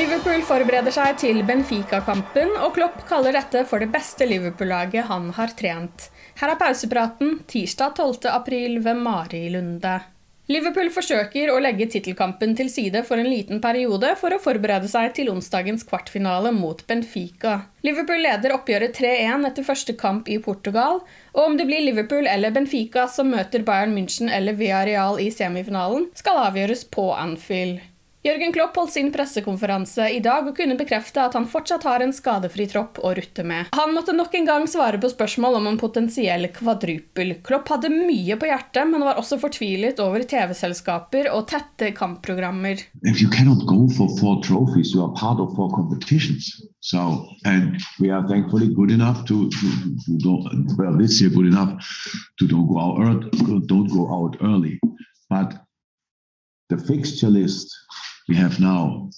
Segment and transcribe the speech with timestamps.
[0.00, 5.52] Liverpool forbereder seg til Benfica-kampen, og Klopp kaller dette for det beste Liverpool-laget han har
[5.58, 6.06] trent.
[6.40, 8.30] Her er pausepraten tirsdag 12.
[8.32, 9.98] april ved Marilunde.
[10.48, 15.12] Liverpool forsøker å legge tittelkampen til side for en liten periode for å forberede seg
[15.20, 17.58] til onsdagens kvartfinale mot Benfica.
[17.84, 21.04] Liverpool leder oppgjøret 3-1 etter første kamp i Portugal,
[21.36, 26.08] og om det blir Liverpool eller Benfica som møter Bayern München eller Villarreal i semifinalen,
[26.16, 27.84] skal avgjøres på Anfield.
[28.20, 32.10] Jørgen Klopp holdt sin pressekonferanse i dag og kunne bekrefte at han fortsatt har en
[32.12, 33.70] skadefri tropp å rutte med.
[33.72, 37.38] Han måtte nok en gang svare på spørsmål om en potensiell kvadrupel.
[37.46, 42.84] Klopp hadde mye på hjertet, men var også fortvilet over TV-selskaper og tette kampprogrammer.
[43.08, 46.60] if you cannot go for four trophies, you are part of four competitions.
[46.80, 49.66] So, and we are thankfully good enough to, to,
[50.04, 51.72] to don't, well, this year good enough
[52.38, 53.32] to don't go out,
[53.66, 53.88] don't
[56.70, 57.76] the fixture list
[58.30, 59.10] we have now,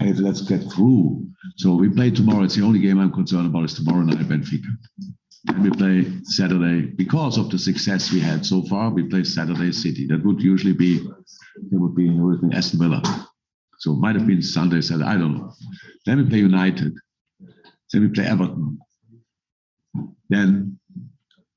[0.00, 1.28] hey, let's get through.
[1.58, 2.42] So we play tomorrow.
[2.42, 4.66] It's the only game I'm concerned about is tomorrow night Benfica.
[5.46, 8.90] And we play Saturday because of the success we had so far.
[8.90, 10.08] We play Saturday City.
[10.08, 13.00] That would usually be it would be, would Aston Villa.
[13.78, 15.08] So it might have been Sunday, Saturday.
[15.08, 15.52] I don't know.
[16.04, 16.94] Then we play United.
[17.92, 18.78] Then we play Everton.
[20.28, 20.80] Then,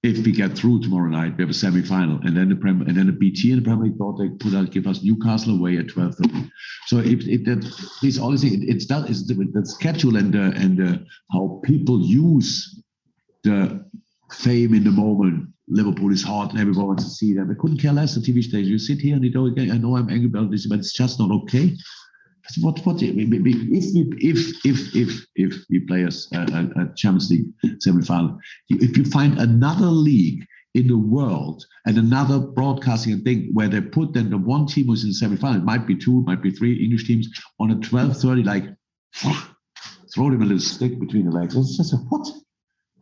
[0.02, 2.96] if we get through tomorrow night, we have a semi-final, and then the Prem, and
[2.96, 5.78] then the BT and the Premier League thought they put out give us Newcastle away
[5.78, 6.50] at twelve thirty.
[6.88, 7.70] So if, if that
[8.02, 9.08] these all things, it's done.
[9.10, 12.82] It's the, the schedule and the, and the, how people use
[13.44, 13.86] the
[14.32, 15.50] fame in the moment.
[15.68, 17.52] Liverpool is hot, and everyone wants to see them.
[17.52, 18.16] I couldn't care less.
[18.16, 18.72] The TV station.
[18.72, 21.20] You sit here and you know, I know I'm angry about this, but it's just
[21.20, 21.76] not okay.
[22.62, 27.46] What what if if if if if we play a, a, a Champions League
[27.80, 28.40] semi-final,
[28.70, 34.14] if you find another league in the world and another broadcasting thing where they put
[34.14, 36.52] then the one team was in the semi-final, it might be two, it might be
[36.52, 37.28] three English teams
[37.60, 38.66] on a 12:30, like
[40.14, 41.56] throw them a little stick between the legs.
[41.56, 42.28] It's just what?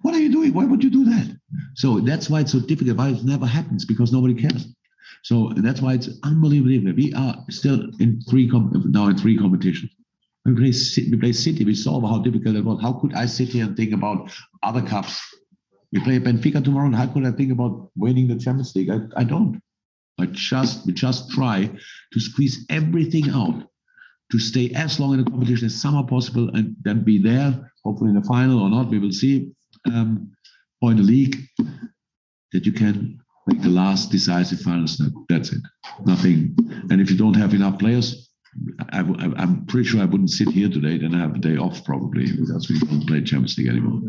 [0.01, 0.53] What are you doing?
[0.53, 1.37] Why would you do that?
[1.75, 2.97] So that's why it's so difficult.
[2.97, 4.67] Why it never happens because nobody cares.
[5.23, 6.93] So that's why it's unbelievable.
[6.95, 9.91] We are still in three now in three competitions.
[10.45, 10.71] We play,
[11.11, 11.65] we play City.
[11.65, 12.81] We saw how difficult it was.
[12.81, 14.31] How could I sit here and think about
[14.63, 15.21] other cups?
[15.91, 18.89] We play Benfica tomorrow, and how could I think about winning the Champions League?
[18.89, 19.61] I, I don't.
[20.19, 21.69] I just we just try
[22.13, 23.67] to squeeze everything out
[24.31, 27.71] to stay as long in the competition as summer possible, and then be there.
[27.83, 29.51] Hopefully in the final or not, we will see.
[29.85, 30.31] Um,
[30.81, 31.37] in the league,
[32.53, 35.11] that you can make the last decisive final step.
[35.29, 35.61] That's it.
[36.05, 36.55] Nothing.
[36.89, 38.27] And if you don't have enough players,
[38.91, 40.95] I, am pretty sure I wouldn't sit here today.
[41.05, 44.01] and have a day off probably because we don't play Champions League anymore.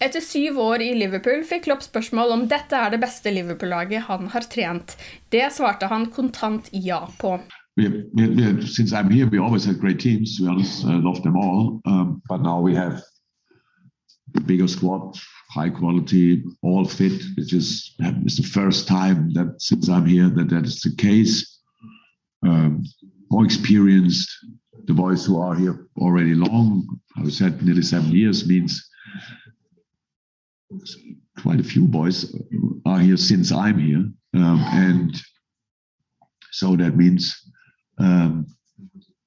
[0.00, 4.28] Etter syv år i Liverpool fikk Klopp spørsmål om dette er det beste Liverpool-laget han
[4.34, 4.96] har trent.
[5.32, 7.38] Det svarte han kontant ja på.
[7.76, 10.36] We have, we have, since I'm here, we always had great teams.
[10.36, 11.80] To be honest, I love them all.
[11.86, 13.00] Um, but now we have
[14.40, 15.16] bigger squad,
[15.50, 17.22] high quality, all fit.
[17.36, 21.60] Which is it's the first time that since I'm here that that is the case.
[22.46, 22.84] Um,
[23.30, 24.30] more experienced.
[24.86, 26.86] The boys who are here already long,
[27.16, 28.86] I said nearly seven years, means
[31.40, 32.34] quite a few boys
[32.84, 34.04] are here since I'm here,
[34.34, 35.16] um, and
[36.50, 37.34] so that means
[37.98, 38.46] um,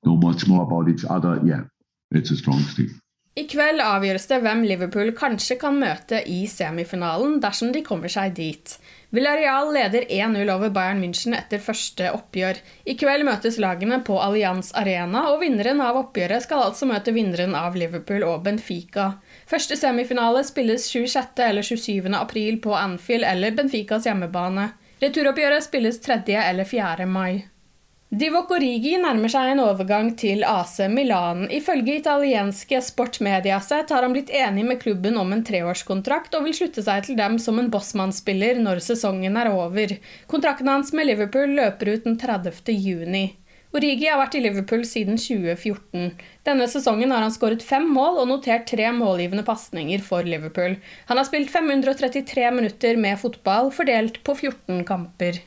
[0.05, 1.63] know much more about each other, yeah,
[2.11, 3.01] it's a strong team.
[3.37, 8.31] I kveld avgjøres det hvem Liverpool kanskje kan møte i semifinalen dersom de kommer seg
[8.39, 8.71] dit.
[9.13, 12.57] Villarreal leder 1-0 over Bayern München etter første oppgjør.
[12.89, 17.53] I kveld møtes lagene på Allianz Arena, og vinneren av oppgjøret skal altså møte vinneren
[17.55, 19.11] av Liverpool og Benfica.
[19.47, 21.43] Første semifinale spilles 26.
[21.45, 22.09] eller 27.
[22.17, 24.71] april på Anfield eller Benficas hjemmebane.
[25.03, 26.23] Returoppgjøret spilles 3.
[26.41, 27.05] eller 4.
[27.05, 27.45] mai.
[28.07, 31.41] Divock Origi nærmer seg en overgang til AC Milan.
[31.51, 36.85] Ifølge italienske Sportmediaset har han blitt enig med klubben om en treårskontrakt og vil slutte
[36.85, 39.91] seg til dem som en bossmannsspiller når sesongen er over.
[40.31, 42.71] Kontrakten hans med Liverpool løper ut den 30.
[42.79, 43.25] juni.
[43.75, 46.15] Origi har vært i Liverpool siden 2014.
[46.47, 50.79] Denne sesongen har han skåret fem mål og notert tre målgivende pasninger for Liverpool.
[51.11, 55.43] Han har spilt 533 minutter med fotball, fordelt på 14 kamper.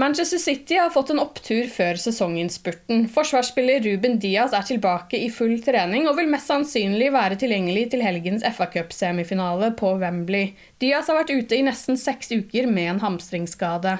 [0.00, 3.02] Manchester City har fått en opptur før sesonginnspurten.
[3.12, 8.04] Forsvarsspiller Ruben Diaz er tilbake i full trening og vil mest sannsynlig være tilgjengelig til
[8.06, 10.54] helgens FA Cup-semifinale på Wembley.
[10.80, 13.98] Diaz har vært ute i nesten seks uker med en hamstringsskade.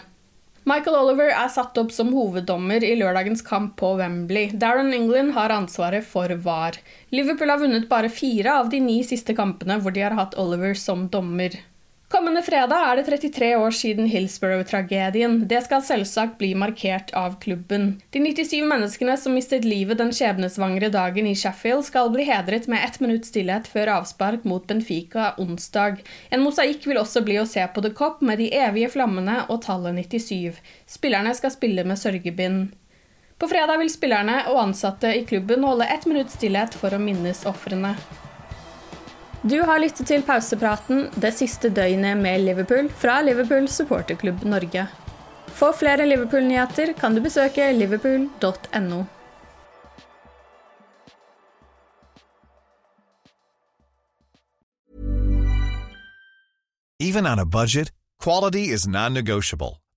[0.70, 4.54] Michael Oliver er satt opp som hoveddommer i lørdagens kamp på Wembley.
[4.56, 6.80] Darren England har ansvaret for VAR.
[7.12, 10.72] Liverpool har vunnet bare fire av de ni siste kampene hvor de har hatt Oliver
[10.80, 11.60] som dommer.
[12.10, 15.44] Kommende fredag er det 33 år siden Hillsborough-tragedien.
[15.46, 17.84] Det skal selvsagt bli markert av klubben.
[18.10, 22.82] De 97 menneskene som mistet livet den skjebnesvangre dagen i Sheffield, skal bli hedret med
[22.82, 26.02] ett minutts stillhet før avspark mot Benfica onsdag.
[26.34, 29.60] En mosaikk vil også bli å se på The Cop med de evige flammene og
[29.68, 30.58] tallet 97.
[30.90, 32.72] Spillerne skal spille med sørgebind.
[33.38, 37.46] På fredag vil spillerne og ansatte i klubben holde ett minutts stillhet for å minnes
[37.46, 37.94] ofrene.
[39.42, 44.84] Du har lyttet til pausepraten det siste døgnet med Liverpool fra Liverpool supporterklubb Norge.
[45.56, 49.00] For flere Liverpool-nyheter kan du besøke liverpool.no.
[57.00, 59.79] Even on a budget, quality is non-negotiable.